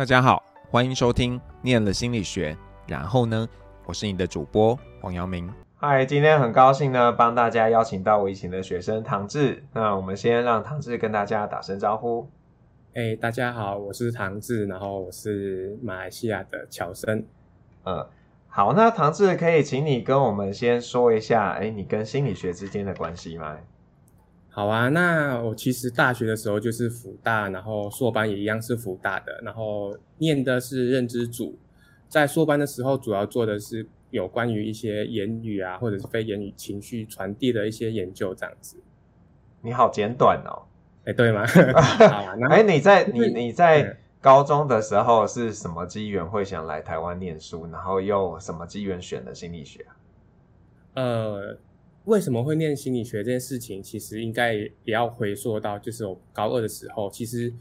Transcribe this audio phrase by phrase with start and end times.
[0.00, 2.54] 大家好，欢迎收听《念了心理学》，
[2.86, 3.46] 然后呢，
[3.84, 5.52] 我是你的主播黄阳明。
[5.76, 9.62] 嗨，今天很高兴呢，帮大家邀请到我以前的学生唐志。
[9.74, 12.26] 那我们先让唐志跟大家打声招呼。
[12.94, 17.22] 哎，大家好，我是唐志，然后我是马来西亚的侨生。
[17.84, 18.06] 嗯，
[18.48, 23.54] 好，那唐志可以请你跟我们先说一下，哎，你跟心理学之间的关系吗？
[24.52, 31.56] 好啊，那我其实大学的时候就是辅大，然后硕班也一样是辅大的，然后念的是认知组，
[32.08, 38.76] 在硕班的时候主要做的是有关于一些言语啊，或者是非言语情绪传递的一些研究这样子。
[39.62, 40.66] 你好简短哦，
[41.04, 41.44] 哎，对吗？
[42.50, 49.86] 哎，你在你你在高中的时候是什么机缘会想来台湾念书，然后又什么机缘选的心理学？
[50.94, 51.56] 呃。
[52.06, 57.52] 为什么会念心理学这件事情，其实应该也要回溯到，就是我高二的时候，其实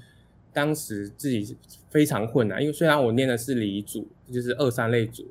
[0.54, 1.58] 当时自己
[1.90, 5.28] 非常困难，因为虽然我念的是理组，就是二三类组，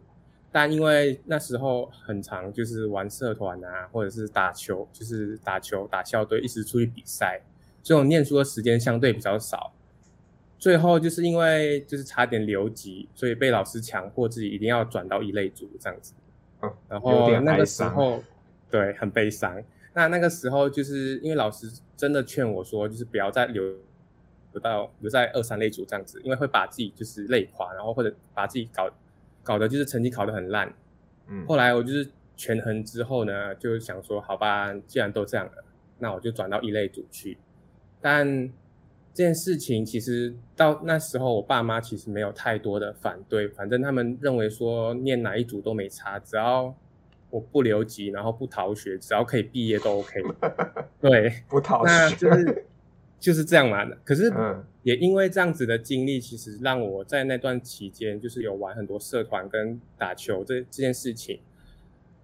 [0.53, 7.41] 但因为那时候很常就是玩社团啊，或者是打球，就是打球打校队，一直出去比赛，
[7.83, 9.73] 所以我念书的时间相对比较少。
[10.59, 16.12] 最后就是因为就是差点留级，所以被老师强迫自己一定要转到一类组这样子。
[16.61, 18.23] 嗯，然后那个时候。
[18.70, 19.62] 对，很悲伤。
[19.94, 21.66] 那那个时候，就是因为老师
[21.97, 23.64] 真的劝我说，就是不要再留
[24.52, 28.89] 留到留在二三类组这样子，因为会把自己就是累垮，然后或者把自己搞
[29.42, 30.72] 搞得就是成绩考得很烂。
[31.27, 35.64] 嗯，后来我就是权衡之后呢，就想说，好吧，既然都这样了，
[35.98, 37.36] 那我就转到一类组去。
[38.00, 38.46] 但
[39.12, 46.72] 这件事情其实到那时候，我爸妈其实没有太多的反对，反正他们认为说念哪一组都没差，只要。
[47.31, 50.21] 我不留级，然后不逃学，只要可以毕业都 OK。
[51.01, 52.65] 对，不逃学，那就是
[53.20, 53.85] 就是这样嘛。
[54.05, 54.33] 可是
[54.83, 61.41] 也因为这样子的经历，其实让我在那段期间，就是有玩很多社团跟打球这这件事情。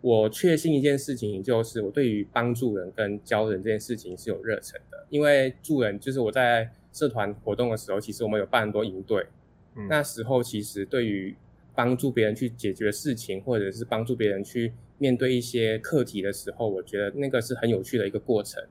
[0.00, 5.06] 我确信一件事情，就是我对于帮助人跟教人这件事情是有热忱的。
[5.08, 9.26] 因为助人，就是我在社团活动的时候，其实我们有办很多营队。
[9.74, 11.34] 嗯，那时候其实对于
[11.74, 14.72] 帮助别人去解决事情，或者是帮助别人去。
[14.96, 18.62] 面对一些课题的时候，我觉得那个是很有趣的一个过程。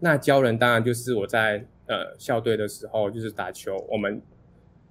[0.00, 4.20] 那教人当然就是我在呃校队的时候，就是打球，我们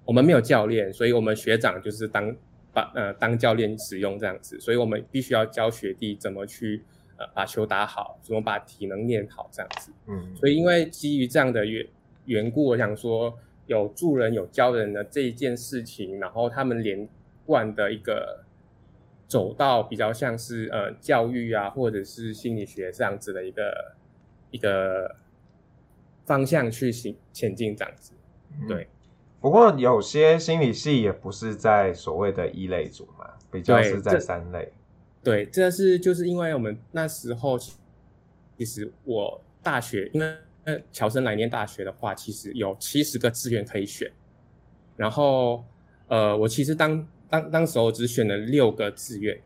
[0.04, 2.34] 我们没有教练，所以我们学长就是当
[2.72, 6.80] 把呃当教练使用这样子，所以我们必须要教学弟怎么去
[7.18, 9.90] 呃把球打好，怎么把体能练好这样子。
[10.06, 11.84] 嗯，所以因为基于这样的缘
[12.26, 17.06] 缘故，我想说有助人有教人的这一件事情，然后他们连
[17.46, 18.42] 贯的一个。
[19.28, 23.96] 走到比较像是呃教育啊，或者是心理学这样子的一个
[24.52, 25.16] 一个
[26.24, 28.12] 方向去行前进这样子，
[28.68, 28.86] 对、嗯。
[29.40, 34.72] 不过有些心理系也不是在所谓的一类组嘛，比较是在三类。
[35.24, 44.08] 对，这，对，这是就是因为我们那时候其实我大学，因为乔生来念大学的话，其实有七十个志愿可以选，
[44.96, 45.64] 然后
[46.06, 47.04] 呃，我其实当。
[47.28, 49.38] 当当时我只选了六个志愿，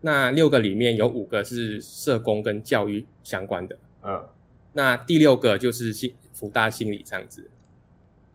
[0.00, 4.24] 那六个里面有五个是社工跟教育相关的，嗯，
[4.72, 7.50] 那第六个就是心福大心理这样子，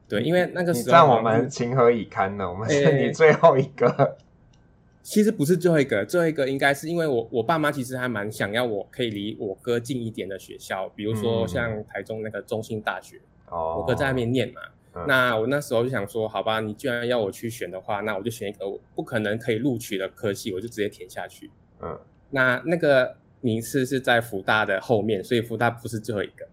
[0.07, 2.49] 对，因为那个时候让我们情何以堪呢？
[2.49, 4.17] 我们是你最后一个，欸，
[5.01, 14.61] 其实不是最后一个，最后一个应该是因为我我爸妈其实还蛮想要我可以离我哥近一点的学校，比如说像台中那个中兴大学，哦，我哥在那边念嘛。
[15.07, 21.49] 那我那时候就想说，好吧，你既然要我去选的话，那我就选一个我不可能可以录取的科系，我就直接填下去。
[21.79, 21.97] 嗯，
[22.31, 26.47] 那那个名次是在福大的后面，所以福大不是最后一个。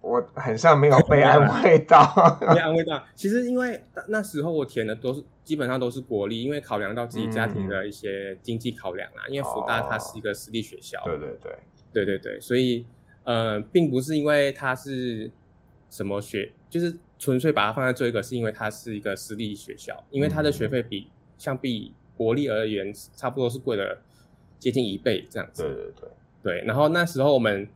[0.00, 2.02] 我很像没有被安慰到，
[2.40, 3.00] 被安慰到。
[3.14, 9.22] 其实因为那时候我填的都是基本上都是国立，因为考量到自己家庭的一些经济考量啊。
[9.28, 11.58] 嗯、因为福大它是一个私立学校，对对对，
[11.92, 12.84] 对对对，所以
[13.24, 15.30] 呃，并不是因为它是
[15.90, 16.96] 什么学，就是。
[17.22, 21.06] 纯粹把它放在最后一个，是因为它是一个私立学校，因为它的学费比
[21.38, 23.96] 相比国立而言，差不多是贵了
[24.58, 25.62] 接近一倍这样子。
[25.62, 26.08] 对对对
[26.42, 26.64] 对。
[26.66, 27.68] 然后那时候我们，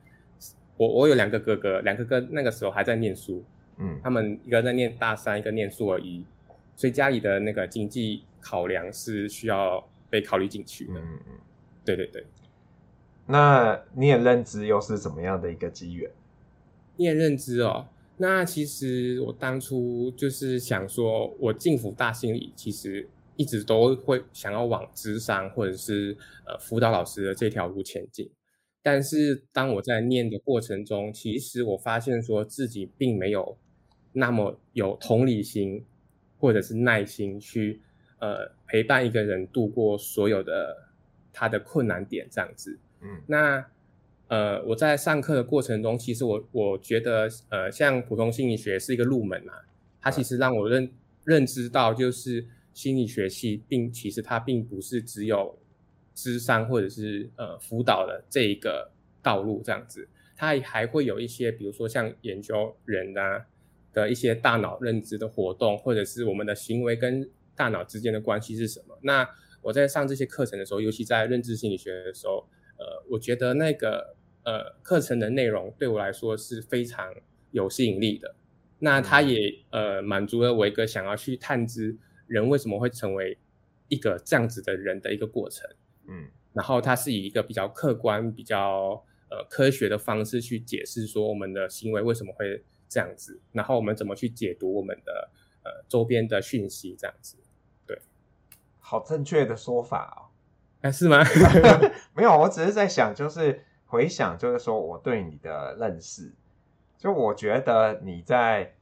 [0.77, 3.45] 我我有两个哥哥，两个哥那个时候还在念书，
[3.77, 6.25] 嗯，他们一个在念大三，一个念硕一，
[6.75, 10.95] 所以家里的那个经济考量是需要被考虑进去的。
[10.95, 11.33] 嗯嗯。
[11.85, 12.27] 对对对。
[13.27, 16.11] 那你也认知又是怎么样的一个机缘？
[16.97, 17.87] 你也认知哦。
[18.19, 26.17] 那其实我当初就是想说，我进辅大心理，其实一直都会想要往智商或者是
[26.47, 28.31] 呃辅导老师的这条路前进。
[28.83, 33.59] 但是当我在念的过程中，其实我发现说自己并没有
[34.13, 35.85] 那么有同理心，
[36.39, 37.83] 或者是耐心去
[38.21, 40.89] 呃陪伴一个人度过所有的
[41.33, 42.79] 他的困难点这样子。
[43.03, 43.67] 嗯，那
[44.29, 49.53] 呃我在上课的过程中，其实我我觉得呃像普通心理学是一个入门嘛，
[50.01, 50.91] 它其实让我认
[51.25, 55.59] 认知到就是心理学系并其实它并不是只有
[56.15, 58.91] 咨商或者是呃辅导的这一个
[59.23, 60.09] 道路这样子。
[60.39, 63.47] 它还会有一些，比如说像研究人啊
[63.93, 68.99] 的一些大脑认知的活动，或者是我们的行为跟大脑之间的关系是什么。
[69.01, 69.27] 那
[69.63, 72.47] 我在上这些课程的时候，尤其在认知心理学的时候，
[72.79, 77.15] 呃，我觉得那个呃课程的内容对我来说是非常
[77.51, 78.35] 有吸引力的。
[78.79, 81.97] 那它也呃满足了我一个想要去探知
[82.27, 83.39] 人为什么会成为
[83.89, 85.69] 一个这样子的人的一个过程。
[86.09, 89.05] 嗯，然后它是以一个比较客观、比较。
[89.29, 95.29] 呃，科学的方式去解释说我们的行为为什么会这样子，然后我们怎么去解读我们的
[95.65, 97.37] 呃周边的讯息这样子，
[97.85, 98.01] 对，
[98.79, 100.26] 好正确的说法哦，
[100.87, 101.19] 哎，是吗？
[102.15, 106.33] 没有，我只是在想，就是回想，就是说我对你的认识，
[106.97, 108.73] 就我觉得你在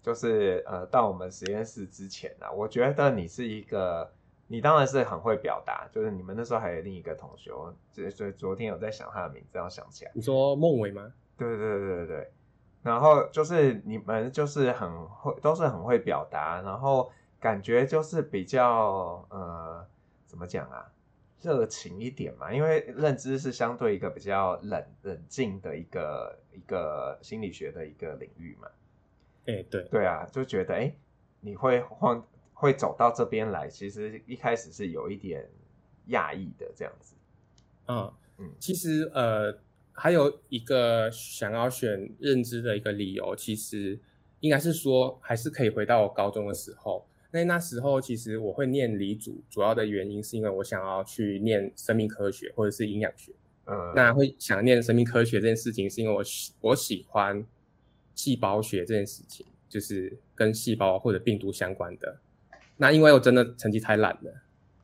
[0.00, 4.12] 就是呃到我们实验室之前啊，我觉得你是一个。
[4.46, 7.50] 你当然是很会表达，就是你们那时候还有另一个同学，
[8.10, 10.10] 所以昨天有在想他的名字，要想起来。
[10.14, 11.10] 你说孟伟吗？
[11.38, 12.30] 对对对对对对。
[12.82, 17.10] 然后就是你们就是很会，都是很会表达，然后
[17.40, 19.82] 感觉就是比较呃，
[20.26, 20.86] 怎么讲啊，
[21.44, 22.52] 热情一点嘛。
[22.52, 28.68] 因为认知是相对一个比较冷冷静的一个一个心理学的一个领域嘛。
[29.46, 30.92] 哎，对对啊，就觉得哎，
[31.40, 32.20] 你会换。
[32.56, 35.44] 会走到这边来，其实一开始是有一点
[36.10, 37.16] 讶异的这样子。
[37.88, 39.52] 嗯嗯，其实呃
[39.92, 43.98] 还有一个想要选认知的一个理由，其实
[44.38, 47.04] 应该是说还是可以回到我高中的时候。
[47.34, 53.32] 那那时候其实我会念理组，主要的原因是因为我想要去念生命科学或者是营养学。
[53.66, 57.44] 嗯，那会想念生命科学这件事情，是因为我喜我喜欢
[58.14, 62.18] 细胞学这件事情，就是跟细胞或者病毒相关的。
[62.76, 64.32] 那因为我真的成绩太烂了，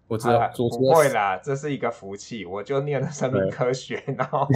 [0.08, 2.44] 我知道、啊、不会啦，这是一个福气。
[2.44, 4.48] 我就念了生命科学，然后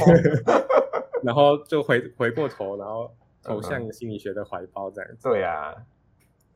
[1.23, 5.29] 然后就回回过头，然后投向心理学的怀抱这样子。
[5.29, 5.73] 对啊，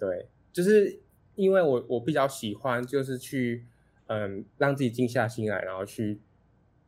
[0.00, 0.98] 对，就是
[1.38, 3.64] 因为我我比较喜欢，就是去
[4.06, 6.20] 嗯让自己静下心来，然后去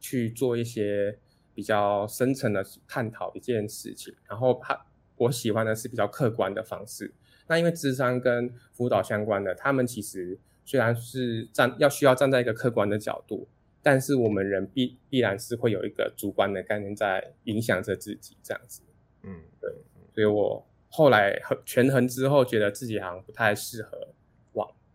[0.00, 1.16] 去做一些
[1.54, 4.12] 比较深层的探讨一件事情。
[4.28, 4.86] 然后他
[5.16, 7.14] 我喜欢的是比较客观的方式。
[7.46, 13.46] 那因为智商跟辅导相关的，他们其实虽然是站要需要站在一个客观的角度，
[13.82, 18.82] 但是我们人必必然是会有一个主观的概念在影响着自己这样子。
[19.22, 19.70] 嗯，对。
[20.12, 24.19] 所以我后来权衡之后，觉得自己好像不太适合往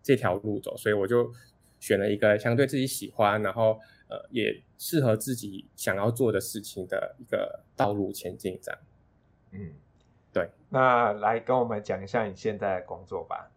[0.06, 1.34] 这条路走，所以我就
[1.80, 8.80] 选了一个相对自己喜欢，然后呃也适合自己想要做的事情的一个道路前进这样。
[9.52, 9.74] 嗯。
[10.32, 13.50] 对，那来跟我们讲一下你现在的工作吧。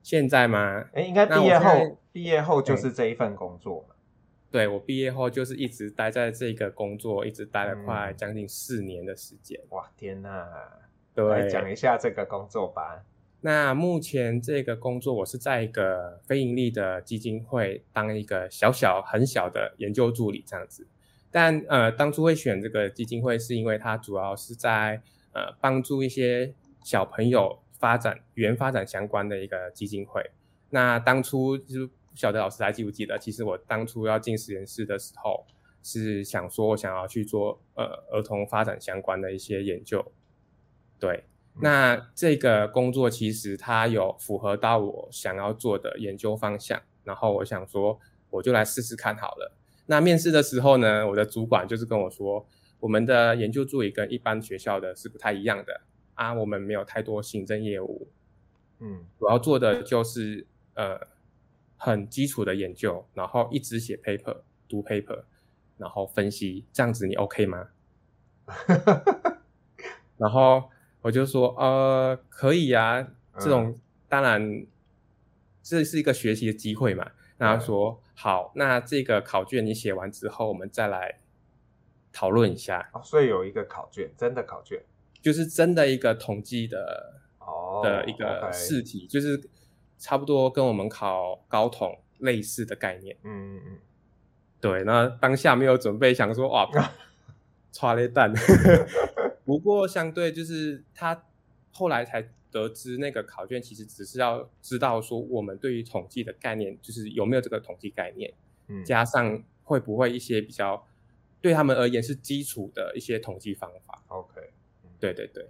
[0.00, 0.88] 现在吗？
[0.92, 3.96] 哎，应该毕业后，毕业后就是这一份工作嘛。
[4.48, 9.60] 对，我毕业后就是一直待在这个工作，一直待了快将近四年的时间。
[9.62, 10.48] 嗯、哇，天哪！
[11.12, 13.02] 对，来讲一下这个工作吧。
[13.44, 20.88] 那目前这个工作，我是在一个非盈利的基金会当一个小小很小的研究助理这样子。
[21.30, 25.02] 但呃，当初会选这个基金会，是因为它主要是在。
[25.36, 30.22] 呃，帮助一些小朋友发展语言发展相关的一个基金会。
[30.70, 33.18] 那当初就不晓得老师还记不记得？
[33.18, 35.44] 其实我当初要进实验室的时候，
[35.82, 40.12] 是想说我想要去做呃儿童发展相关的一些研究。
[41.00, 41.24] 对，
[41.60, 47.98] 那这个工作其实它有符合到我想要做的研究方向，然后我想说
[48.30, 49.52] 我就来试试看好了。
[49.86, 52.46] 那面试的时候呢，我的主管就是跟我说。
[52.80, 55.80] 我们的研究助理跟一般学校的是不太一样的
[56.12, 58.08] 啊，我们没有太多行政业务，
[58.78, 61.00] 嗯，主要做的就是呃
[61.78, 65.22] 很基础的研究，然后一直写 paper、读 paper，
[65.78, 67.68] 然后分析，这样子你 OK 吗？
[70.18, 70.64] 然后
[71.04, 73.06] 我就说呃可以呀，
[73.38, 74.66] 这种当然
[75.62, 77.12] 这是一个学习的机会嘛。
[77.36, 81.20] 那他说好，那这个考卷你写完之后，我们再来。
[82.16, 84.80] 讨论一下，哦，所以有一个考卷，真的考卷，
[85.20, 89.50] 就是真的一个统计的哦的一个试题，就是
[89.98, 93.16] 差不多跟我们考高统类似的概念。
[93.24, 93.78] 嗯嗯嗯，
[94.60, 96.70] 对，那当下没有准备，想说哇，
[97.74, 98.32] 剉咧等。
[99.44, 101.24] 不过相对就是他
[101.72, 108.32] 后来才得知那个考卷其实只是要知道说我们对于统计的概念，就是有没有这个统计概念，
[108.68, 110.86] 嗯，加上会不会一些比较
[111.40, 114.02] 对他们而言是基础的一些统计方法。
[114.08, 114.52] OK，
[114.98, 115.48] 对对对。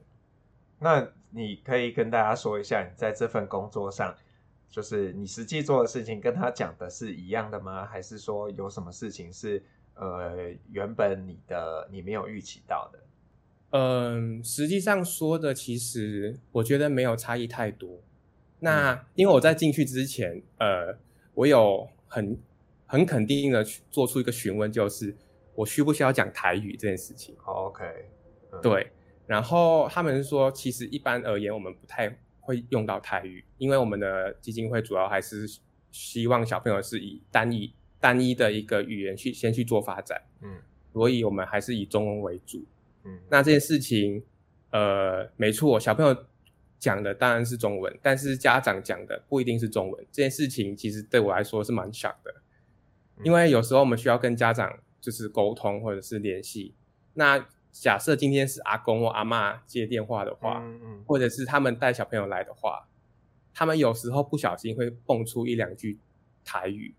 [0.81, 4.17] 那你可以跟大家说一下，你在这份工作上，
[4.71, 7.85] 就是你实际做的事情跟他讲的是一样的吗？
[7.85, 9.63] 还是说有什么事情是
[9.95, 12.99] 呃原本你的你没有预期到的？
[13.77, 18.01] 嗯，实际上说的其实我觉得没有差异太多。
[18.61, 20.97] 那因为我在进去之前，呃，
[21.35, 22.39] 我有很
[22.87, 25.17] 很肯定的去做出一个询问，就是
[25.57, 27.35] 我需不需要讲台语这件事情。
[27.45, 27.85] OK，
[28.53, 28.93] 嗯，对。
[29.27, 35.49] 然后他们说，其实一般而言，我们不太会用到台语，因为我们的基金会主要还是
[35.91, 40.23] 希望小朋友是以单一单一的一个语言去先去做发展。
[40.43, 40.59] 嗯，
[40.93, 42.65] 所以我们还是以中文为主。
[43.05, 44.23] 嗯，那这件事情，
[44.71, 46.17] 呃，没错，小朋友
[46.79, 50.07] 讲的当然是中文，但是家长讲的不一定是中文。
[50.11, 52.35] 这件事情其实对我来说是蛮小的，
[53.23, 56.75] 因为有时候我们需要跟家长就是沟通或者是联系。
[57.15, 62.89] 那假设今天是阿公或阿嬷接电话的话，嗯嗯，或者是他们带小朋友来的话，
[63.53, 65.99] 他们有时候不小心会蹦出一两句
[66.45, 66.95] 台语。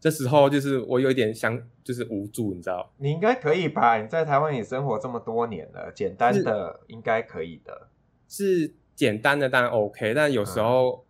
[0.00, 2.92] 这时候就是我有一点想，就是无助，你知道？
[2.98, 4.00] 你应该可以吧？
[4.00, 7.88] 你在台湾也生活这么多年了，简单的应该可以的。
[8.28, 11.04] 是，是简单的当然 OK，但有时候，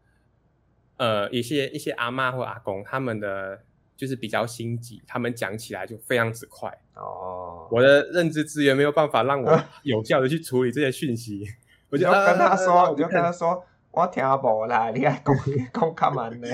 [0.96, 3.60] 嗯、呃，一些一些阿妈或阿公他们的
[3.94, 6.72] 就是比较心急，他们讲起来就非常之快。
[6.94, 11.44] 哦，我的认知资源没有办法让我有效的去处理这些讯息。
[11.90, 15.34] 我就跟他说，我就跟他说， 我听不啦，你还讲
[15.74, 16.48] 讲干嘛呢？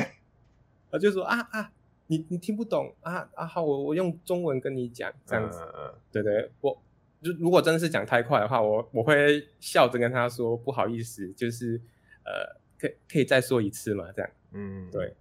[0.91, 1.71] 我就说啊啊。
[2.07, 6.77] 你你听不懂啊啊好，我我用中文跟你讲这样子，嗯、对对，我
[7.23, 11.81] 就如果真的是讲太快的话，我我会笑着跟他说不好意思，就是
[12.25, 15.15] 呃，可以可以再说一次嘛，这样，嗯，对。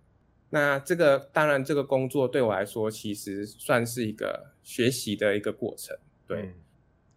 [0.50, 5.98] 那这个当然，这个工作对我来说其实算是一个学习的一个过程，
[6.28, 6.42] 对。
[6.44, 6.54] 嗯、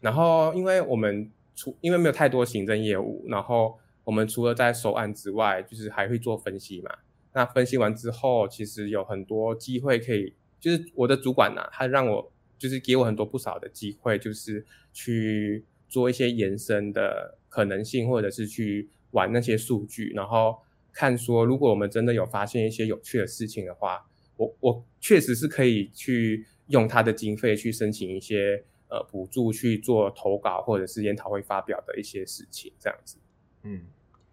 [0.01, 6.97] 然后，因为我们除因为没有太多行政业务，然后我们除了在收案之外，就是还会做分析嘛。
[7.37, 14.65] 那分析完之后，其实有很多机会可以，就是我的主管呢、啊，他让我就是给我很多不少的机会，就是
[14.95, 20.57] 去做一些延伸的可能性，或者是去玩那些数据，然后
[20.95, 33.19] 看说，如果我们真的有发现一些有趣的事情的话，我我确实是可以去用他的经费去申请一些呃补助去做投稿或者是研讨会发表的一些事情，这样子。
[33.63, 33.83] 嗯，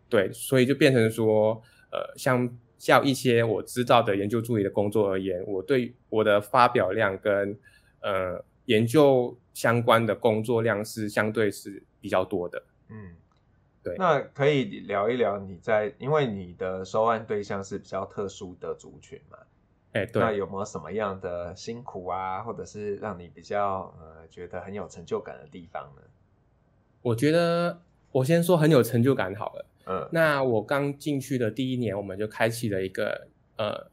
[0.07, 2.57] 对，所以就变成说，呃，像。
[2.85, 7.57] 较一些我知道的研究助理的工作而言，我对我的发表量跟
[8.01, 12.63] 呃研究相关的工作量是相对是比较多的。
[12.89, 13.15] 嗯，
[13.83, 13.95] 对。
[13.97, 19.37] 那可以聊一聊你在，因为你的收案对象是比较特殊的族群嘛？
[19.93, 20.21] 哎，对。
[20.21, 26.01] 那有没有什么样的辛苦啊，或者是让你比较呃觉得很有成就感的地方呢？
[27.01, 29.65] 我觉得我先说很有成就感好了。
[29.85, 33.87] 嗯，那我刚进去的第一年，我们就开启了一个呃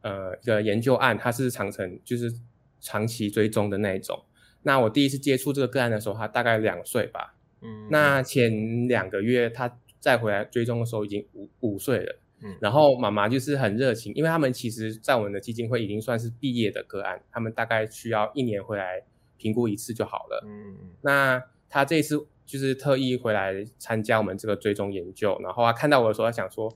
[0.00, 2.32] 呃一个研究案，它是长程就是
[2.80, 4.24] 长期追踪的那一种。
[4.62, 7.34] 那我第一次接触这个个案的时候，他大概两岁吧。
[7.60, 12.18] 嗯，那前两个月他再回来追踪的时候，已经五五岁了。
[12.40, 19.02] 嗯，然后妈妈就是很热情，因为他们其实在我们的基金会已经算是毕业的个案，他们大概需要一年回来
[19.36, 20.42] 评估一次就好了。
[20.46, 22.26] 嗯，那他这次。
[22.48, 26.74] 就是特意回来参加我们这个追踪研究，然后他看到我的时候，他想说：“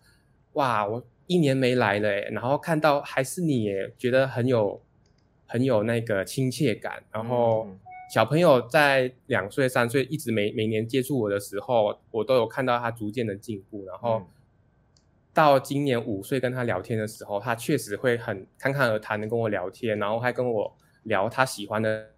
[0.53, 4.83] 哇，我一年没来了，然后看到还是你，觉得很有
[5.47, 7.03] 很有那个亲切感。
[7.11, 7.67] 然后
[8.13, 13.87] 小朋友在两岁三岁一直每每年接触我的时候，我都有看到他逐渐的进步。
[13.87, 14.23] 然后
[15.33, 22.11] 到今年五岁跟他聊天的时候，他确实会很侃侃而谈的跟我聊天，然后还跟我聊他喜欢的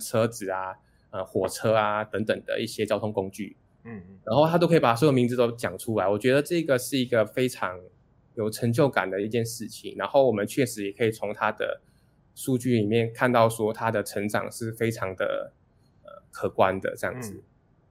[0.00, 0.74] 车子啊。”
[1.16, 6.06] 呃，火车啊等等的一些交通工具，嗯嗯，然后他都可以把所有名字都讲出来。
[6.06, 7.80] 我觉得这个是一个非常
[8.34, 9.94] 有成就感的一件事情。
[9.96, 11.80] 然后我们确实也可以从他的
[12.34, 15.52] 数据里面看到，说他的成长是非常的
[16.02, 17.32] 呃可观的这样子。
[17.32, 17.42] 嗯、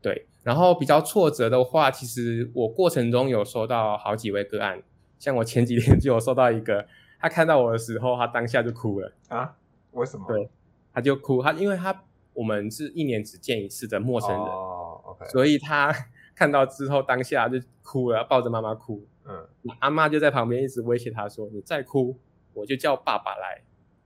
[0.04, 4.84] 对，然后比较挫折的话，其实我过程中有收到好几位个案，
[5.18, 6.86] 像我前几天就有收到一个，
[7.20, 9.56] 他看到我的时候，他当下就哭了啊？
[9.94, 10.28] 为什么？
[10.28, 10.48] 对，
[10.94, 12.04] 他就哭，他因为他。
[12.36, 15.28] 我们是一年只见一次的陌生人，oh, okay.
[15.30, 15.92] 所以他
[16.36, 19.08] 看到之后当下就哭了，抱着妈妈哭。
[19.28, 19.48] 嗯，
[19.80, 22.20] 阿妈就在旁边一直威胁他说：“你再哭，
[22.54, 23.62] 我就叫爸爸来。”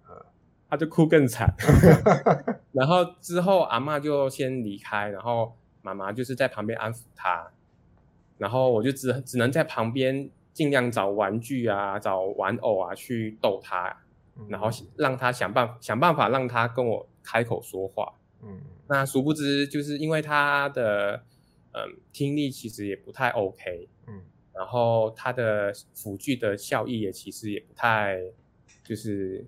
[0.08, 0.16] 嗯，
[0.70, 1.54] 他就哭更惨。
[2.72, 7.52] 然后之后阿妈就先离开，然后妈妈就是在旁边安抚他。
[8.38, 13.98] 然后我就只只能在旁边尽量找玩具啊，找玩偶啊去逗他，
[14.48, 18.14] 然后让他想办法想办法让他跟我开口说话。
[18.44, 21.24] 嗯，那殊不知就是因为他的
[21.74, 24.22] 嗯听力其实也不太 OK，嗯，
[24.54, 28.20] 然后他的辅具的效益也其实也不太
[28.84, 29.46] 就是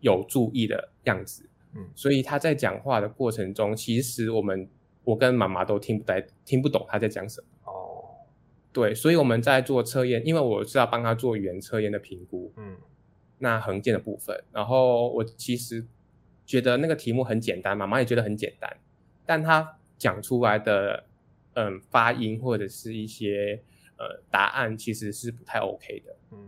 [0.00, 4.68] 有注意的样子，嗯，所以他在讲话的过程中，其实我们
[5.04, 7.48] 我跟妈妈都听不太听不懂他在讲什么。
[8.74, 12.74] 对，所以我们在做测验，因为我是要帮他做语言测验的评估，嗯，
[13.36, 15.84] 那横件的部分，然后我其实
[16.44, 18.76] 觉得那个题目很简单，妈妈也觉得很简单，
[19.24, 21.04] 但他讲出来的，
[21.54, 23.62] 嗯，发音或者是一些
[23.96, 26.38] 呃答案其实是不太 OK 的，嗯，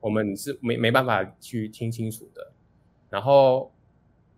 [0.00, 2.52] 我们是没没办法去听清楚的，
[3.08, 3.72] 然后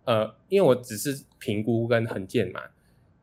[0.05, 2.61] 呃，因为我只是评估跟横件嘛，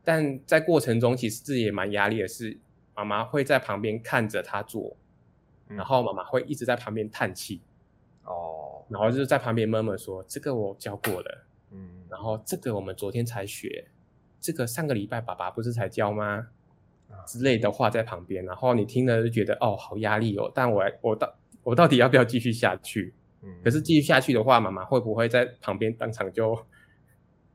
[0.03, 2.59] 但在过程中其实自己也蛮压力的是。
[2.93, 4.95] 妈妈会在旁边看着他做，
[5.69, 7.61] 然后妈妈会一直在旁边叹气，
[8.25, 11.50] 哦，然后就是在旁边默默说：“这个我教过了，嗯，
[12.11, 13.87] 然后这个我们昨天才学，
[14.39, 16.45] 这个上个礼拜爸爸不是才教吗？
[17.25, 23.13] 之类的话在旁边，然后你听了就觉得哦，好压力哦，但我我到我到底要不要继续下去？
[23.41, 26.55] 嗯，可是继续下去的话，妈妈会不会在旁边当场就？”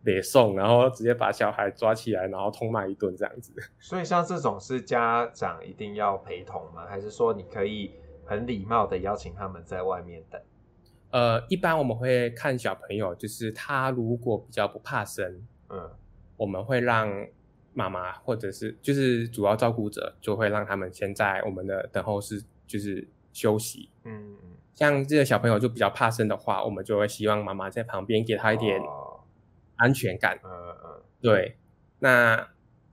[0.06, 3.52] 别送，然后直接把小孩抓起来，然后痛骂一顿这样子。
[3.80, 6.86] 所以像这种是家长一定要陪同吗？
[6.88, 7.90] 还是说你可以
[8.24, 10.40] 很礼貌的邀请他们在外面等？
[11.10, 15.90] 呃，一般我们会看小朋友，就是他如果比较不怕生，嗯，
[16.36, 17.26] 我们会让
[17.72, 23.90] 妈妈或者是就是主要照顾者，就会让他们先在我们的等候室就是休息。
[24.04, 28.80] 嗯嗯，像这个小朋友就比较怕生的话，我们就会希望妈妈在旁边给他一点。
[28.80, 29.12] 哦
[29.78, 30.50] 安全感，嗯
[30.86, 31.58] 嗯，对。
[31.98, 32.48] 那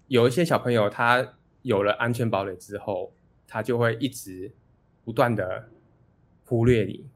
[0.08, 3.14] 有一些小朋友，他有了安全堡垒之后，
[3.48, 4.52] 他就会一直
[5.06, 5.70] 不断的
[6.44, 7.08] 忽略你，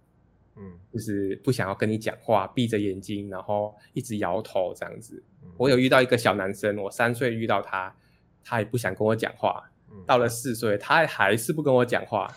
[0.57, 5.23] 嗯，就是不想要跟你讲话，闭着眼睛，然后一直摇头这样子。
[5.43, 7.95] 嗯、我有遇到一个小男生，我三岁遇到他，
[8.43, 9.69] 他也不想跟我讲话。
[9.91, 12.33] 嗯、到了四岁，他还是不跟我讲话，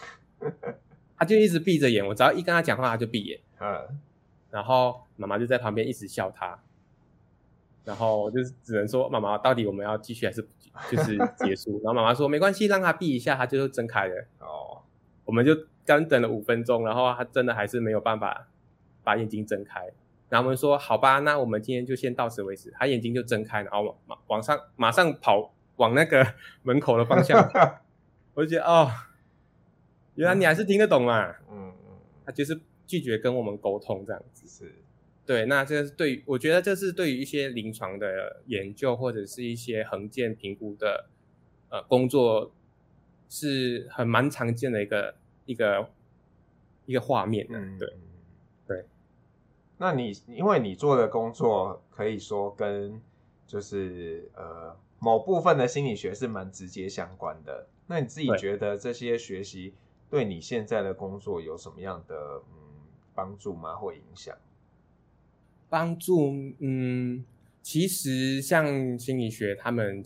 [1.17, 2.07] 他就一直闭着眼。
[2.07, 3.41] 我只要一跟他讲话，他就闭眼。
[3.59, 3.99] 嗯，
[4.51, 6.59] 然后妈妈就在旁边一直笑他。
[7.83, 10.47] 然后我就只能说，妈妈，到底我们要继续还是
[10.91, 11.81] 就是结束？
[11.83, 14.27] 然后妈妈说没关系，让他闭一下，他就睁开了。
[14.39, 14.83] 哦，
[15.25, 18.49] 我们就刚等了五分钟，然后他真的还是没有办法
[19.03, 19.91] 把眼睛睁开。
[20.29, 22.73] 然后我们说好吧，那我们今天就先到此为止。
[22.79, 26.25] 他眼睛就睁开，然后往往上马上跑往那个
[26.63, 27.39] 门口的方向。
[28.35, 28.89] 我就觉得哦，
[30.15, 31.35] 原来你还是听得懂嘛。
[31.51, 34.47] 嗯嗯，他就是拒绝跟我们沟通这样子。
[34.47, 34.73] 是。
[35.27, 41.09] 对，那这是对，我觉得这是对于一些临床的研究或者是一些横件评估的
[41.69, 42.53] 呃工作，
[43.29, 45.15] 是很蛮常见的一个
[45.51, 45.91] 一个
[46.87, 47.59] 一个画面的。
[47.79, 48.01] 对，嗯、
[48.69, 48.85] 对。
[49.79, 53.01] 那你因为你做的工作可以说跟
[53.47, 59.75] 就是呃某部分的心理学是蛮直接相关的，那你自己觉得这些学习
[60.09, 62.55] 对你现在的工作有什么样的嗯
[63.15, 63.75] 帮助吗？
[63.75, 64.37] 或影响？
[65.69, 67.25] 帮助，嗯，
[67.63, 70.05] 其实像心理学他们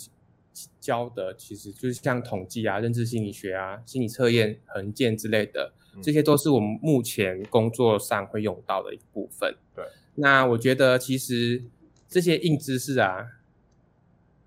[0.80, 9.56] 教的，其实就是像统计啊、认知心理学啊、心理测验、横件之类的，这些都是我们目前工作上会用到的一部分。
[9.74, 11.62] 对，那我觉得其实
[12.08, 13.40] 这些硬知识啊，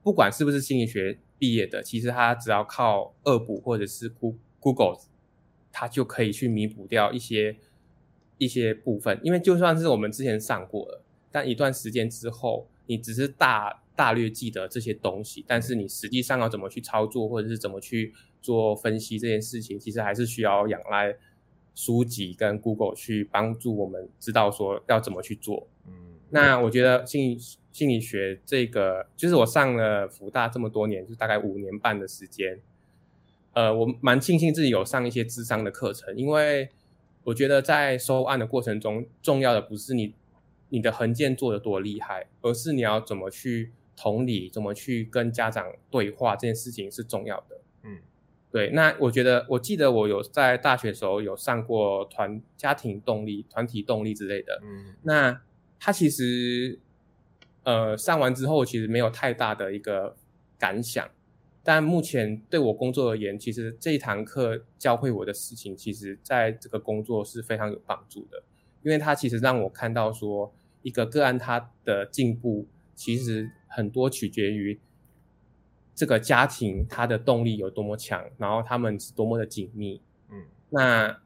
[0.01, 4.11] 不管是不是心理学毕业的，其实他只要靠恶补或者是
[4.59, 4.97] Google，
[5.71, 7.57] 他就可以去弥补掉一些
[8.37, 11.03] 一些部分，因为就算是我们之前上过了。
[11.29, 21.15] 但一段时间之后，你只是大大略记得这些东西，但是你实际上要怎么去操作，或者是怎么去做分析这件事情，其实还是需要仰赖
[21.75, 25.67] 书籍跟 Google 去帮助我们知道说要怎么去做。
[25.85, 25.93] 嗯，
[26.29, 27.39] 那我觉得心理
[27.71, 32.59] 心理学这个，就是我上了福大这么多年，就大概五年半的时间，
[33.53, 36.69] 呃，我蛮庆幸自己有上一些智商的课程，因为
[37.23, 40.13] 我觉得在收案的过程中，重要的不是你。
[40.69, 47.61] 你的横件做的多厉害，而是你要怎么去同理，怎么去跟家长对话，这件事情是重要的。
[47.83, 47.99] 嗯，
[48.51, 48.69] 对。
[48.71, 54.59] 那我觉得，我记得我有在大学时候有上过团家庭动力、团体动力之类的。
[54.63, 55.41] 嗯，那
[55.79, 56.79] 他其实，
[57.63, 60.15] 呃，上完之后其实没有太大的一个
[60.59, 61.09] 感想，
[61.63, 68.43] 但目前对我工作而言，其实这一堂课教会我的事情，其实在这个工作是非常有帮助的。
[68.83, 70.53] 因为他其实让我看到说，
[70.87, 74.79] 一个个案他的进步，其实很多取决于
[75.93, 80.01] 这个家庭他的动力有多么强，然后他们是多么的紧密。
[80.29, 81.21] 嗯，那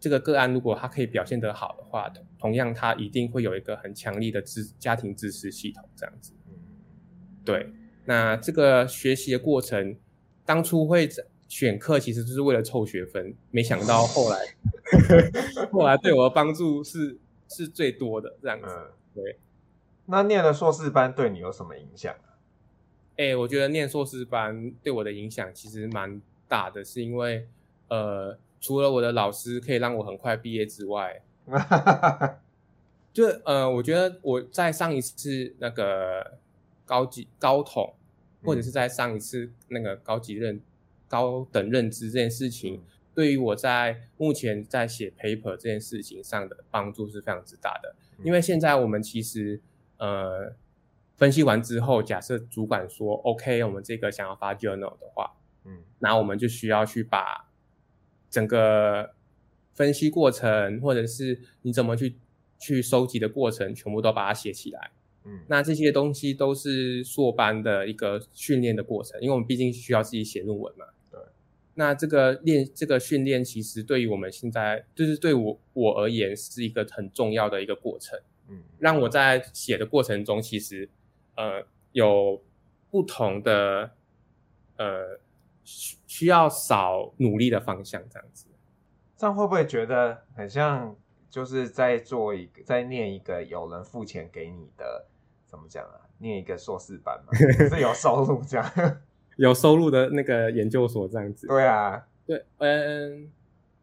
[0.00, 6.32] 这个个案如果他可以表现得好的话，同样他一定会有一个很强力的支家庭支持系统这样子。
[6.48, 6.54] 嗯，
[7.44, 7.72] 对。
[8.06, 9.96] 那这个学习的过程，
[10.44, 11.08] 当初会
[11.46, 14.38] 选课其实就是为了凑学分，没想到后来，
[15.70, 17.16] 后来对我的帮助是
[17.48, 18.66] 是最多的这样子。
[18.68, 19.38] 嗯、对。
[20.04, 22.14] 那念了硕士班对你有什么影响？
[23.16, 27.48] 哎、欸，我觉得念硕士班对我的影响其实蛮大的，是因为
[27.88, 31.22] 呃，除了我的老师可以让我很快毕业之外，
[33.12, 36.38] 就呃，我觉得我在上一次那个。
[36.88, 37.94] 高级高统，
[38.44, 40.60] 或者是在上一次那个高级认、嗯、
[41.08, 42.80] 高等认知这件事情，
[43.12, 47.96] 对于我在目前在写 paper 这件事情上的帮助是非常之大的。
[48.18, 49.60] 嗯、因为现在我们其实
[49.98, 50.54] 呃
[51.16, 57.48] 分析完之后，假设主管说 OK，我们这个想要发 journal 的话，嗯，那我们就需要去把
[58.28, 59.14] 整个
[59.74, 62.16] 分析过程，或者是你怎么去
[62.58, 64.90] 去收集的过程，全部都把它写起来。
[65.24, 70.86] 嗯，那这些东西都是硕班的一个训练的过程，因为我们毕竟需要自己写论文嘛。
[71.76, 71.84] 对。
[71.84, 78.18] 那这个练这个训练，其实对于我们现在，就是对我我而言，是一个很重要的一个过程。
[78.48, 78.62] 嗯。
[78.78, 80.88] 让我在写的过程中，其实
[81.36, 82.42] 呃有
[82.90, 83.90] 不同的
[84.76, 85.20] 呃
[85.64, 88.46] 需需要少努力的方向，这样子。
[89.16, 90.96] 这样会不会觉得很像，
[91.30, 95.06] 就是在做一个，在念一个有人付钱给你的？
[95.46, 96.00] 怎么讲啊？
[96.18, 97.32] 念一个硕士班嘛，
[97.70, 98.66] 是有收入这样，
[99.36, 101.46] 有收入的那个研究所这样子。
[101.46, 103.30] 对啊，对，嗯，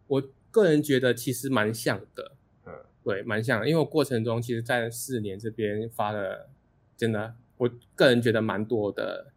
[0.07, 2.33] 我个人觉得其实蛮像的，
[2.65, 6.49] 嗯，对，蛮像的，因为我过程中其实，在四年这边发了，
[6.97, 9.31] 真的，我个人觉得蛮多的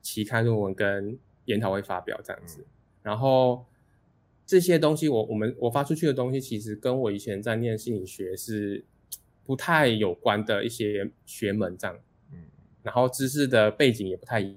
[0.00, 2.66] 期刊论文跟研讨会发表这样子，嗯、
[3.02, 3.66] 然后
[4.46, 8.84] 这些东西我，我我们我发出去的东西，其实跟我以前在念心理学是。
[9.44, 11.98] 不太有关的一些学门这样，
[12.30, 12.38] 嗯，
[12.84, 14.56] 然后知识的背景也不太一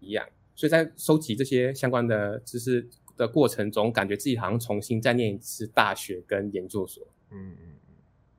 [0.00, 7.94] 样，所以在收集这些相关的知识的过程中，感觉自己好像重新再念一次大学跟研究所，嗯嗯嗯，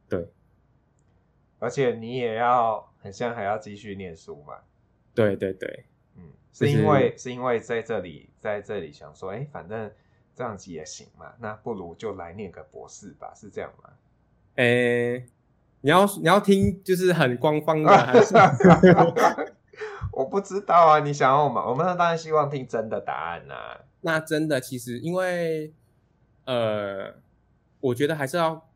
[0.08, 0.28] 对，
[1.60, 4.56] 而且你也要很像还要继续念书嘛，
[5.14, 9.92] 对对对，嗯，是因为是因为在这里在这里想说，哎，反正
[10.36, 13.90] 这样子也行嘛，那不如就来念个博士吧，是这样吗？
[14.56, 15.26] 诶。
[15.82, 18.34] 你要你要听就是很官方的还是？
[20.14, 21.68] 我不知道啊，你想要吗？
[21.68, 23.82] 我们当然希望听真的答案呐、啊。
[24.02, 25.74] 那真的其实因为
[26.46, 27.16] 呃，
[27.80, 28.70] 我觉得还是要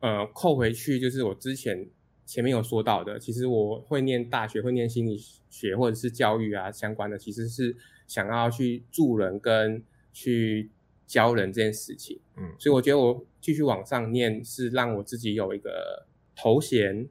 [0.00, 1.88] 呃扣回去，就是我之前
[2.24, 5.16] 前面有说到的，其实我会念大学，会念心理
[5.48, 9.82] 学或者是教育啊相关的，其实是想要去助人跟
[10.12, 10.70] 去
[11.06, 12.20] 教人这件事情。
[12.36, 16.06] 嗯，所以我觉得我继续往上念是让我自己有一个。
[16.38, 17.08] 头衔，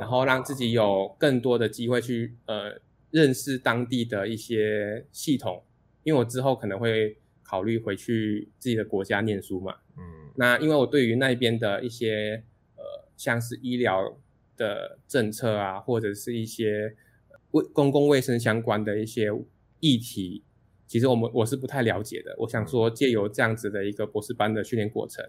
[0.00, 5.64] 然后让自己有更多的机会去呃认识当地的一些系统，
[6.04, 9.76] 因为我之后可能会考虑回去自己的国家念书嘛。
[9.98, 12.42] 嗯，那因为我对于那边的一些
[12.76, 12.82] 呃
[13.16, 14.16] 像是医疗
[14.56, 16.94] 的政策啊，或者是一些
[17.50, 19.30] 卫公共卫生相关的一些
[19.80, 20.44] 议题，
[20.86, 22.34] 其实我们我是不太了解的。
[22.38, 25.28] 我想说借由这样子的一个博士班的训练过程，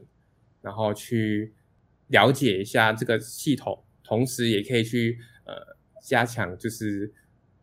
[0.61, 1.53] 然后去。
[2.07, 7.11] 了解一下这个系统，同时也可以去呃加强，就是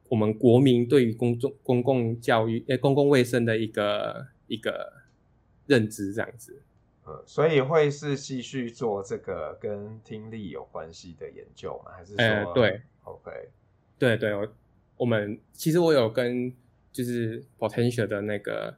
[0.08, 4.92] 我们国民对于公众公共教育、诶公共卫生的一个一个
[5.66, 6.62] 认知，这样子。
[7.04, 11.92] 呃，所以会是继续做这个跟听力有关系的研究吗？
[11.96, 12.24] 还是说？
[12.24, 13.30] 呃，对，OK，
[13.98, 14.48] 对对，我
[14.98, 16.52] 我们其实我有跟
[16.92, 18.76] 就是 potential 的那个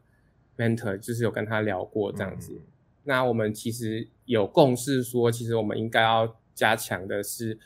[0.56, 2.52] mentor，就是有跟他聊过这样子。
[2.54, 2.66] 嗯
[3.04, 7.58] 那我们其实有共识说，其实我们应该要加强的是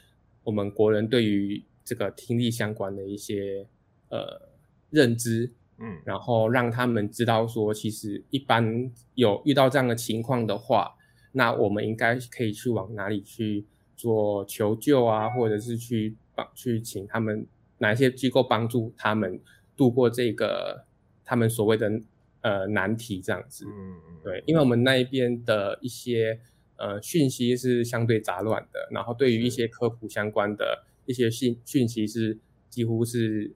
[0.45, 3.67] 我们国人对于这个听力相关的一些
[4.09, 4.51] 呃
[4.91, 10.97] 认知，嗯，然后让他们知道说，其实一般有遇到这样的情况的话，
[11.33, 17.47] 那我们应该可以去往哪里去做求救啊，或者是去帮去请他们
[17.79, 19.41] 哪一些机构帮助他们
[19.77, 20.85] 度过这个
[21.25, 22.01] 他们所谓的。
[22.43, 26.39] 呃，难题这样子，嗯嗯，对，因为我们那一边的一些
[26.77, 33.55] 呃讯息是相对杂乱的，然后对于一些科普相关的一些信讯息是几乎是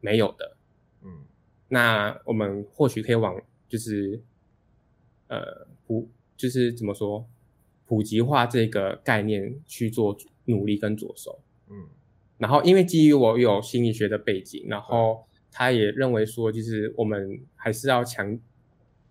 [0.00, 0.56] 没有的，
[1.02, 1.24] 嗯，
[1.68, 4.20] 那我们或许可以往就是
[5.28, 7.26] 呃普就是怎么说
[7.86, 11.88] 普及化这个概念去做努力跟着手，嗯，
[12.38, 15.24] 然后因为基于我有心理学的背景，然后。
[15.56, 18.36] 他也认为说，就是我们还是要强，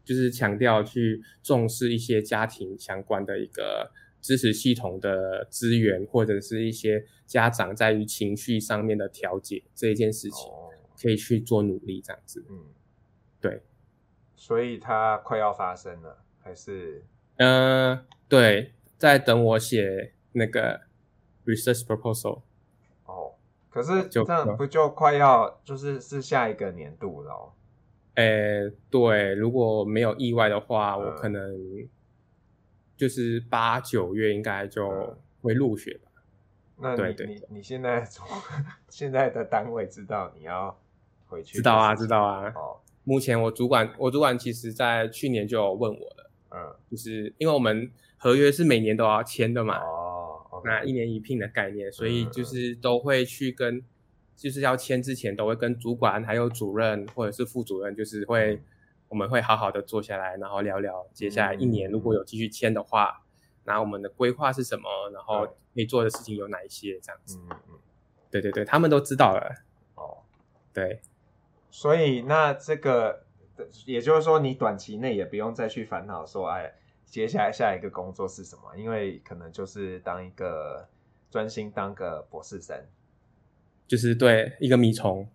[0.03, 10.51] 就是强调去重视一些家庭相关的一个支持系统的资源，或者是一些家长在于情绪上面的调节这一件事情，
[11.01, 12.45] 可以去做努力这样子。
[12.49, 12.65] 嗯，
[13.39, 13.61] 对。
[14.35, 17.05] 所以它快要发生了，还是？
[17.37, 20.81] 嗯、呃，对，在等我写那个
[21.45, 22.41] research proposal。
[23.05, 23.33] 哦
[23.69, 27.53] 可是这样不就快要就是是下一个年度了哦？
[28.15, 31.87] 诶，对，如果没有意外的话，我可能
[32.95, 36.11] 就是八九月应该就会入学吧。
[36.77, 38.27] 那你对对对，你你现在从
[38.89, 40.77] 现在的单位知道你要
[41.27, 41.57] 回去？
[41.57, 42.51] 知道啊，知道啊。
[42.55, 46.31] 哦，目前我主管，我主管其实在去年就有问我了。
[46.51, 49.79] 嗯，就是因为我们合约是每年都要签的嘛。
[49.79, 50.19] 哦。
[50.65, 53.83] 那一年一聘的概念，所以就是都会去跟，
[54.35, 58.61] 就是要签之前都会跟主管还有主任或者是副主任，就是会
[59.07, 63.23] 我们会好好的坐下来，然后聊聊接下来一年如果有继续签的话，
[63.63, 67.37] 那我们的规划是什么，然后可以做的事情有哪一些这样子。
[67.37, 67.79] 嗯嗯，
[68.29, 69.55] 对对对，他们都知道了。
[69.95, 70.17] 哦，
[70.73, 71.01] 对，
[71.69, 73.25] 所以那这个
[73.85, 76.73] 也就是说，你短期内也不用再去烦恼说，哎。
[77.05, 78.75] 接下来下一个工作是什么？
[78.75, 80.89] 因为可能就是当一个
[81.29, 82.75] 专心当个博士生，
[83.87, 85.27] 就是对一个米虫。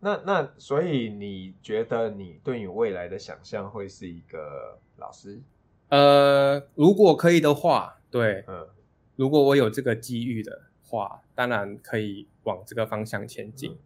[0.00, 5.40] 那那所以你觉得你对你未来的想象会是一个老师？
[5.88, 8.68] 呃，如果可以的话，对，嗯，
[9.16, 13.72] 如果我有这个机遇的话，当然可以往这个方向前进。
[13.72, 13.78] 嗯、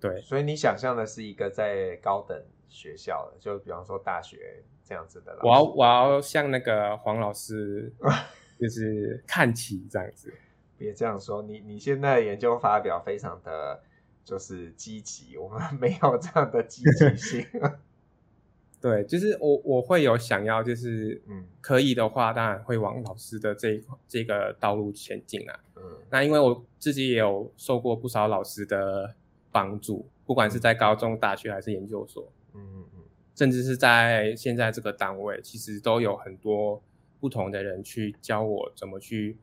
[0.00, 4.62] 对，所以你想象的是一个在高等学校的，就比方说大学。
[4.88, 7.92] 这样子的了，我要我要向那个黄老师，
[8.58, 10.32] 就是看齐这样子。
[10.78, 13.82] 别这样说，你你现在研究发表非常的
[14.24, 17.44] 就是积极，我们 没有这样的积极性。
[18.80, 25.60] 对，就是我我会有想要，就是嗯，可以的话，当然会往老师的这一这个道路前进啊。
[25.74, 29.12] 嗯，那因为我自己也有受过不少老师的
[29.50, 32.30] 帮助，不管是在高中、大学还是研究所。
[32.54, 33.02] 嗯嗯嗯。
[33.34, 36.80] 甚至是在现在这个单位，其实都有很多
[37.18, 39.36] 不同的人去教我怎么去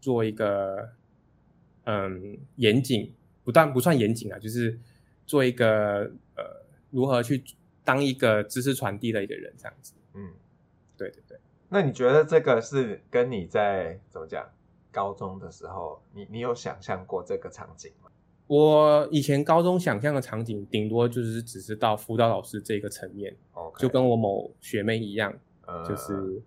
[0.00, 0.90] 做一个
[1.84, 3.12] 嗯严谨，
[3.44, 4.78] 不但不算严谨啊，就是
[5.26, 7.42] 做一个呃如何去
[7.84, 9.94] 当一个知识传递的一个人这样子。
[10.14, 10.32] 嗯，
[10.96, 11.38] 对对对。
[11.68, 14.48] 那你觉得这个是跟你在怎么讲
[14.90, 18.10] 高中的时候，你你有想象过这个场景吗？
[18.46, 23.80] 我以前高中想象的场景，顶多就是只是到辅导老师这个层面，Okay.
[23.80, 25.34] 就跟我某学妹一样
[25.66, 25.86] ，uh...
[25.86, 26.42] 就是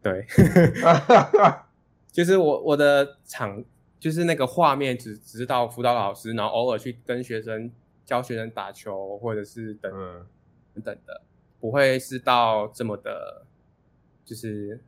[0.00, 0.24] 对，
[2.12, 3.64] 就是我我的场
[3.98, 7.70] 就是那个画面只只是到辅导老师，然后偶尔去跟学生
[8.04, 10.22] 教学生打球，或者是等、uh...
[10.74, 11.22] 等等的，
[11.60, 13.44] 不会是到这么的，
[14.24, 14.80] 就是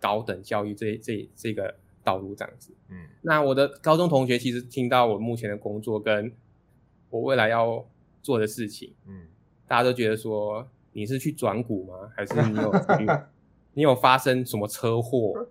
[0.00, 1.76] 高等教育这这这个。
[2.06, 6.32] 道路这样子，嗯，那我的高中同学其实听到我目前的工作跟
[7.10, 7.84] 我未来要
[8.22, 9.26] 做的事情，嗯，
[9.66, 12.12] 大家都觉得说你是去转股吗？
[12.14, 12.72] 还是你有
[13.74, 15.48] 你有发生什么车祸？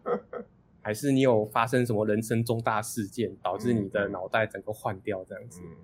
[0.86, 5.60] 还是你有发生什么人生重大事件导致你的脑袋整个换掉这样子？
[5.64, 5.76] 嗯，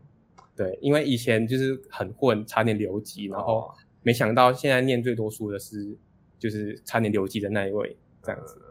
[0.56, 5.98] 对，因为以前就是很混，差点留级，然后没想到现在念最多书的是
[6.38, 8.62] 就是差点留级的那一位这样子。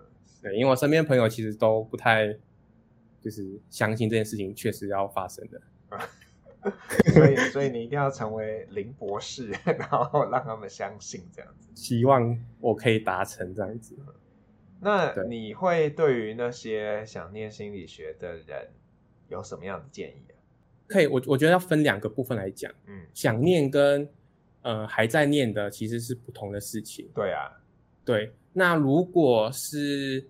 [0.40, 2.32] 对，因为我身边的朋友其实都不太，
[3.20, 5.60] 就是相信这件事情确实要发生的，
[7.12, 11.68] 所以所以你一定要成为林博士， 然后让他们相信这样子。
[11.74, 13.96] 希望我可以达成这样子。
[14.80, 18.68] 那你会对于那些想念心理学的人
[19.28, 20.34] 有什么样的建议啊？
[20.86, 22.72] 可以，我我觉得要分两个部分来讲。
[22.86, 24.08] 嗯，想念跟
[24.62, 27.08] 呃还在念的其实是不同的事情。
[27.14, 27.60] 对啊，
[28.04, 28.32] 对。
[28.52, 30.26] 那如果是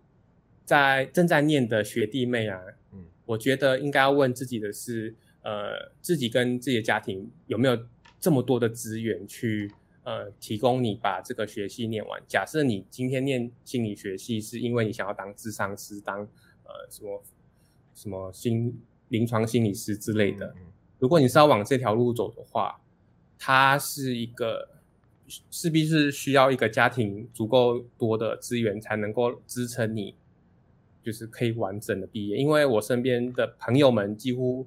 [0.64, 2.60] 在正在念的学弟妹啊，
[2.92, 7.78] 嗯，我觉得应该要问自己的是，呃，自己跟自己的家庭有没有
[8.18, 12.22] 这么多的资源去，呃，提供你把这个学系念完。
[12.26, 16.20] 假设你今天念心理学系是因为你想要当智商师，当
[16.64, 17.22] 呃什么
[17.94, 20.54] 什么心临床心理师之类的，
[20.98, 22.80] 如果你是要往这条路走的话，
[23.38, 24.68] 它是一个。
[25.48, 30.16] 势必是需要一个家庭足够多的资源才能够支撑你，
[31.04, 32.36] 就是可以完整的毕业。
[32.36, 34.66] 因为我身边的朋友们几乎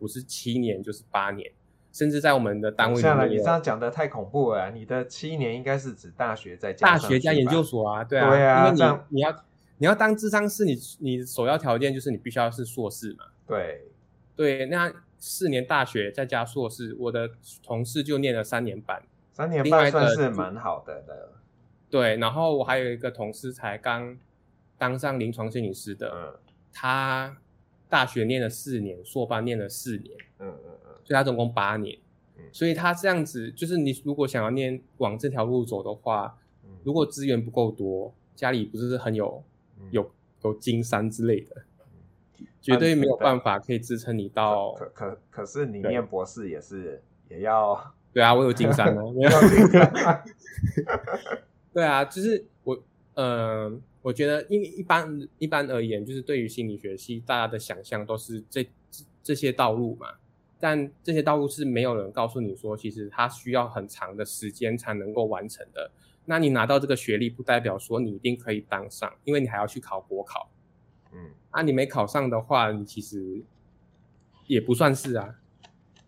[0.00, 1.52] 不是七年就是八年，
[1.92, 4.70] 甚至在我们的单位里面，你这样讲的太恐怖了。
[4.70, 9.44] 你的七年应该是指大学在大学加研究所啊，对啊，对啊，因为你你要
[9.78, 13.26] 你要当智商师，你你首要条件就是你必须要是硕士嘛。
[13.46, 13.86] 对。
[14.36, 17.28] 对，那四年大学再加硕士，我的
[17.62, 19.02] 同事就念了三年半，
[19.34, 21.32] 三年半算是蛮好的的。
[21.90, 24.16] 对，然后我还有一个同事才刚
[24.78, 26.34] 当上临床心理师的，嗯，
[26.72, 27.36] 他
[27.90, 31.98] 大学念了四年，硕班念了四年，嗯嗯嗯，所以他总共八年，
[32.36, 39.42] 嗯，所以他这样子，就是你如果想要念往这条路走的话，嗯，如果资源不够多，家里不是很有
[39.90, 40.10] 有
[40.42, 41.64] 有金山之类的。
[42.62, 44.74] 绝对没有办法可以支撑你到。
[44.74, 47.92] 可可可是你念博士也是也要。
[48.12, 49.14] 对啊，我有金山哦。
[51.72, 52.76] 对啊，就是我，
[53.14, 58.68] 嗯、呃，我觉得因为一般一般而言，就是对于心理学系，大家的想象都是这
[59.22, 60.08] 这些道路嘛。
[60.60, 65.90] 但这些道路是没有人告诉你说，其实它需要很长的时间才能够完成的。
[66.26, 70.50] 那你拿到这个学历，不代表说你一定可以当上，因为你还要去考国考。
[71.12, 73.42] 嗯，啊，你没考上的话，你其实
[74.46, 75.34] 也不算是啊。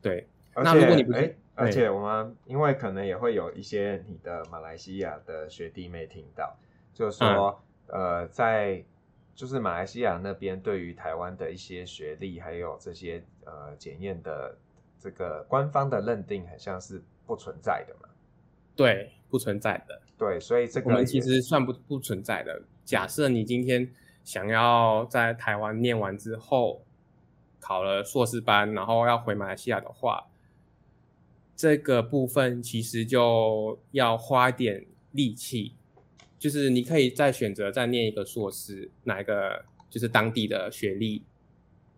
[0.01, 6.57] 对，那如果你不是，而且我们因为可能也会有一些你的马来西亚的学弟妹听到，
[6.95, 8.85] 就是说，嗯、呃，在
[9.35, 14.57] 就是马来西亚那边对于台湾的一些学历还有这些呃检验的
[14.99, 18.09] 这个官方的认定，很像是不存在的嘛？
[18.77, 20.01] 对，不存在的。
[20.17, 22.63] 对，所以这个我们其实算不不存在的。
[22.85, 23.93] 假设你今天。
[24.25, 26.85] 想要在台湾念完之后
[27.59, 30.29] 考了硕士班，然后要回马来西亚的话，
[31.57, 35.75] 这个部分其实就要花点力气。
[36.43, 41.23] 就是你可以再选择再念一个硕士，哪一个就是当地的学历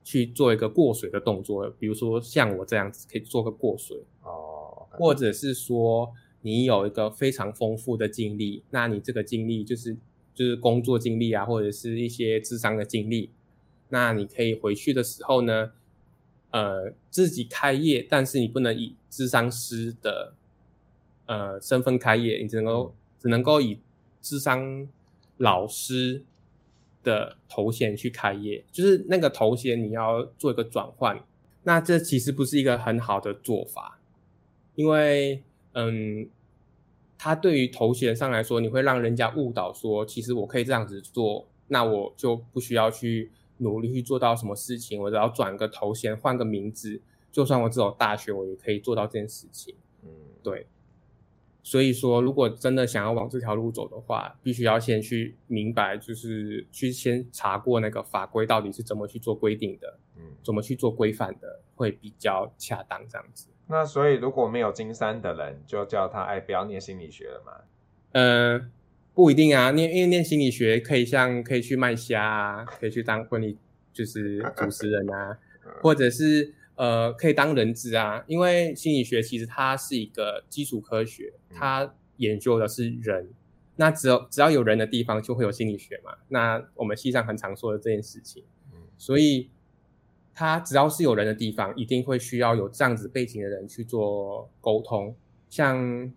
[0.03, 9.97] 去做一个过水的动作，比如说像我这样子可以做个过水哦，或者是说你有一个非常丰富的经历，那你这个经历就是。
[10.37, 13.31] 就是工作经历啊，或者是一些智商的经历，
[13.91, 15.71] 那你可以回去的时候呢，
[16.51, 20.35] 呃，自己开业，但是你不能以智商师的
[21.27, 23.79] 呃身份开业，你只能够只能够以
[24.25, 24.89] 咨商
[25.37, 26.25] 老师
[27.03, 31.23] 的头衔去开业，就是那个头衔你要做一个转换，
[31.65, 34.01] 那这其实不是一个很好的做法，
[34.75, 36.29] 因为嗯。
[37.17, 47.01] 他对于头衔上来说，你会让人家误导说，其实我可以这样子做，那我就不需要去努力去做到什么事情，我只要转个头衔，换个名字，
[47.33, 49.75] 就算我只有大学，我也可以做到这件事情。
[50.03, 50.11] 嗯，
[50.43, 50.67] 对。
[51.67, 63.49] 所以说，如果真的想要往这条路走的话，必须要先去明白，就是去先查过那个法规到底是怎么去做规定的，嗯，怎么去做规范的，会比较恰当这样子。
[63.67, 67.53] 那所以如果没有金山的人，就叫他哎，不要念心理学了嘛？
[68.13, 68.61] 呃，
[69.15, 73.57] 不一定啊，念因为念心理学可以像可以去卖虾啊，可以去当婚礼
[73.91, 75.39] 就是主持人啊，
[75.81, 83.31] 或者是呃可以当人质啊，因为心理学其实它是一个基础科学，它研究的是人，
[83.77, 88.45] 那只有只要有人的地方就会有心理学嘛，那我们系上很常说的这件事情，
[88.97, 89.51] 所以。
[90.37, 95.15] 它只要是有人的地方，一定会需要有这样子背景的人去做沟通。
[95.49, 96.13] 像，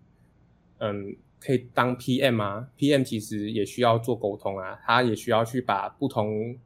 [0.79, 6.57] 嗯，可以当 PM 啊，PM 其实也需要做沟通啊，他也需要去把不同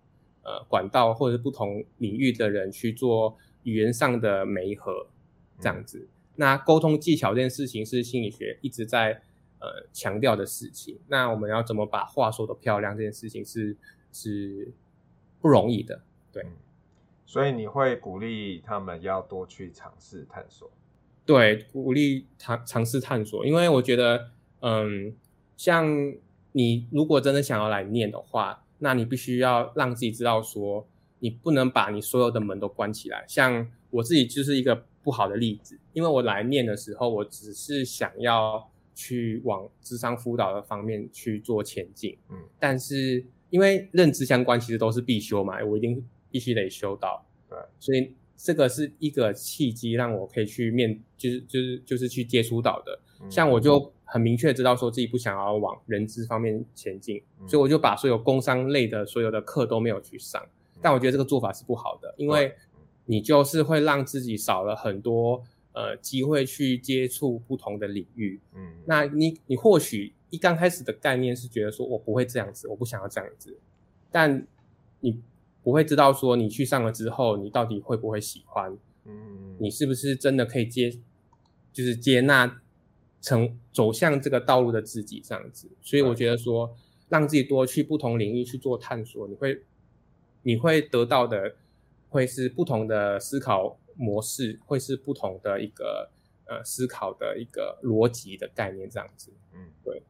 [0.44, 5.08] 呃管道或者不同领域的人去做语言上的媒合，
[5.60, 6.08] 这样子。
[6.36, 9.22] 那沟通技巧这件事情是心理学一直在
[9.60, 10.98] 呃强调的事情。
[11.08, 13.76] 那我们要怎么把话说的漂亮这件事情是
[14.12, 14.72] 是
[15.40, 16.46] 不容易的，对。
[17.26, 20.70] 所以你会鼓励他们要多去尝试探索，
[21.26, 25.16] 对，鼓励尝尝试探索，因为我觉得，嗯，
[25.56, 26.14] 像
[26.52, 30.86] 你如果真的想要来念的话，那你必须要让自己知道说，
[31.22, 33.24] 你不能把你所有的门都关起来。
[33.30, 46.06] 像我自己就是一个不好的例子，因为我来念的时候，我只是想要去往智商辅导的方面去做前进，嗯，但是因为认知相关其实都是必修嘛，我一定。
[46.34, 52.98] 必须得修到，对，所以这个是一个契机，让我可以去面，就是就是就是去接触到的。
[53.22, 60.42] 嗯、像我就很明确知道说自己不想要往人资方面前进，嗯、所以我就把所有工商类的所有的课都没有去上。
[60.82, 62.54] 嗯、但我觉得这个做法是不好的，因为
[63.06, 68.40] 你就是会让自己少了很多呃机会去接触不同的领域。
[68.56, 73.58] 嗯，那你你或许一刚开始的概念是觉得说我不会这样子，我不想要这样子，
[74.12, 74.46] 但
[75.00, 75.22] 你。
[75.64, 78.76] 不会知道说你去上了之后，你到底会不会喜欢？
[79.06, 80.90] 嗯，你是不是真的可以接，
[81.72, 82.60] 就是接纳
[83.22, 85.70] 成走向这个道路的自己这样子？
[85.80, 86.76] 所以我觉得说，
[87.10, 89.62] 让自己多去不同领域去做探索，你会
[90.44, 91.56] 你会得到的
[92.10, 96.10] 会是不同的思考模式会是不同的一个
[96.46, 99.32] 呃思考的一个逻辑的概念这样子。
[99.54, 100.02] 嗯，对。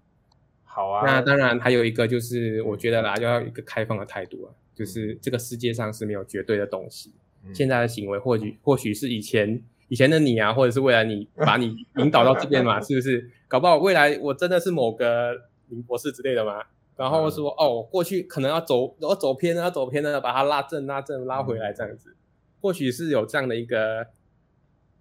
[0.64, 1.06] 好啊。
[1.06, 7.12] 那当然还有一个就是我觉得啦，要有一个开放的态度啊，就是这个世界上是没有绝对的东西。
[7.44, 13.30] 嗯、现在的行为或许或许是以前以前的你啊，或者是未来你 把你引导到这边嘛，是不是？
[13.48, 16.64] 搞不好未来我真的是某个林博士之类的嘛。
[16.96, 22.18] 然后说、嗯、哦，过去可能要走，要走偏了，要走偏了，把它拉正、拉正、拉回来这样子，嗯、
[22.62, 24.08] 或许是有这样的一个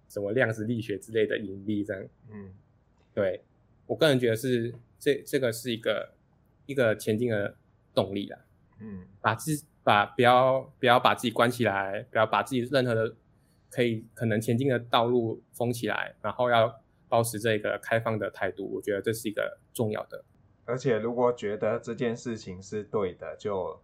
[0.09, 2.03] 什么量子力学之类的引力这样。
[2.31, 2.53] 嗯，
[3.13, 3.43] 对，
[3.85, 6.13] 我个人觉得是这这个是一个
[6.65, 7.55] 一个前进的
[7.93, 8.39] 动力啦。
[8.79, 13.15] 嗯，把自把不要不要把自己关起来，不要把自己任何的
[13.69, 20.23] 可以可能前进的道路封起来，然后要保持这个开放的态度，我觉得这是一个重要的。
[20.71, 23.77] 而且，如果觉得这件事情是对的，就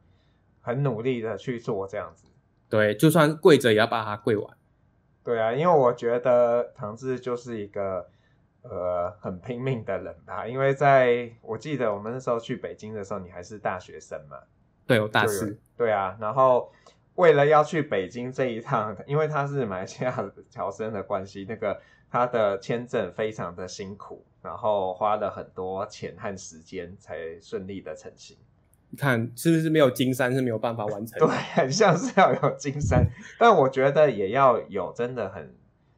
[0.62, 2.26] 很努力的去做这样子。
[2.70, 4.58] 对，就算跪着也要把它跪完。
[5.22, 8.08] 对啊，因为我觉得唐志就是一个
[8.62, 10.48] 呃很拼命的人吧。
[10.48, 14.38] 因为在我记得我们那时候去北京的时候，你还是大学生嘛。
[14.86, 15.60] 对，我大四。
[15.76, 16.72] 对啊，然后
[17.16, 21.82] 为了要去北京这一趟，因为他是马来西亚侨生的关系，那个。
[22.10, 28.38] 他的签证非常的辛苦，然后花了很多钱和时间才顺利的成行。
[28.90, 31.20] 你看是不是没有金山是没有办法完成？
[31.20, 33.06] 对，很像是要有金山，
[33.38, 35.54] 但我觉得也要有真的很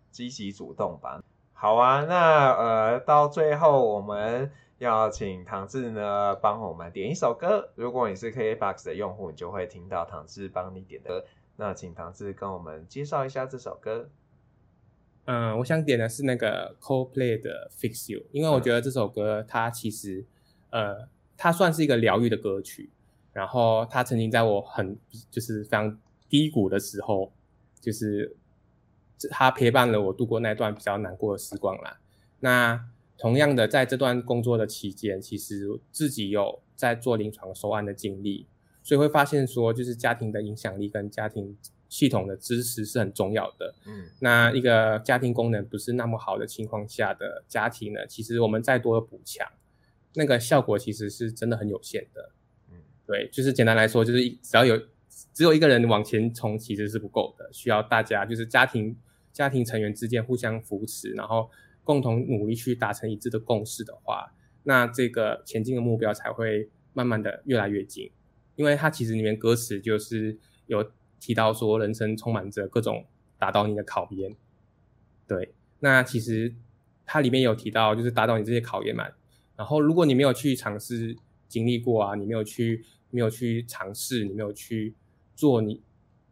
[0.10, 1.24] 积极主动吧。
[1.54, 7.70] 好啊，那呃，到最后我们要请唐志呢帮我们点一首歌。
[7.76, 11.26] 如果你是 KKBOX 的用户，你就会听到唐志帮你点的歌。
[11.58, 14.10] 那请唐志跟我们介绍一下这首歌。
[15.32, 20.26] 嗯，我想点的是那个 Coldplay 的 Fix You，因为我觉得这首歌它其实，
[20.72, 21.08] 呃，
[21.38, 22.90] 它算是一个疗愈的歌曲。
[23.32, 24.98] 然后它曾经在我很
[25.30, 25.96] 就是非常
[26.28, 27.32] 低谷的时候，
[27.80, 28.36] 就是
[29.30, 32.00] 它陪伴了我度过那段比较难过的时光啦。
[32.40, 32.84] 那
[33.16, 38.48] 同样的，在这段工作的期间，其实自己有在做临床收案的经历，
[38.82, 41.56] 所以会发现说，就是家庭的影响力跟家庭。
[41.90, 43.74] 系统的支持是很重要的。
[43.86, 49.46] 嗯，那一个家庭功能不是那么好的情况下的家庭呢，其实我们再多的补强，
[50.14, 52.32] 那个效果其实是真的很有限的。
[52.72, 52.78] 嗯，
[53.08, 54.78] 对，就是简单来说，就是只要有
[55.34, 58.96] 只有一个人往前冲，其实是不够的，需要大家就是家庭
[59.34, 61.50] 家庭成员之间互相扶持，然后
[61.84, 64.32] 共同努力去达成一致的共识的话，
[64.62, 68.12] 那这个前进的目标才会慢慢的越来越近。
[68.56, 70.38] 因为它其实里面歌词就是
[70.68, 70.92] 有。
[71.20, 73.06] 提到说，人生充满着各种
[73.38, 74.36] 打倒你的考验，
[75.28, 76.56] 对，那其实
[77.06, 79.08] 它里面有提到，就是打倒你这些考验嘛。
[79.56, 81.16] 然后，如果你没有去尝试
[81.48, 84.96] 经历过啊，你没有去没有去尝试，你没有去
[85.36, 85.82] 做你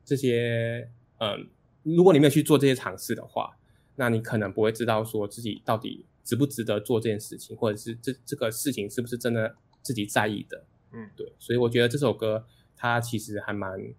[0.05, 1.47] 这些，嗯，
[1.83, 3.57] 如果你没有去做这些尝试的话，
[3.95, 10.63] 那你可能不会知道说自己到底值不值得做这件事情，或者是这这个事情是不是真的自己在意的。
[10.93, 13.93] 嗯，对，所以我觉得这首歌它其实还蛮。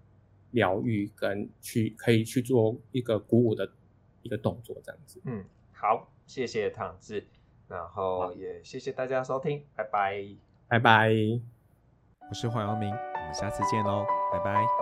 [0.52, 3.70] 疗愈跟去可以去做一个鼓舞的
[4.22, 5.20] 一个动作，这样子。
[5.24, 7.26] 嗯，好，谢谢唐志，
[7.68, 10.24] 然后也谢谢大家收听，拜拜，
[10.68, 11.10] 拜拜。
[12.28, 14.77] 我是黄耀明，我们下次见喽，拜拜。